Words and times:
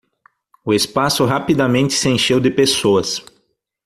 O 0.65 0.73
espaço 0.73 1.25
rapidamente 1.25 1.93
se 1.93 2.09
encheu 2.09 2.39
de 2.39 2.49
pessoas. 2.49 3.23